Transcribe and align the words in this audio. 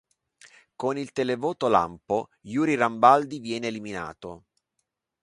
Con 0.75 0.97
il 0.97 1.11
televoto 1.11 1.67
lampo, 1.67 2.29
Yuri 2.39 2.73
Rambaldi 2.73 3.37
viene 3.37 3.67
eliminato. 3.67 4.45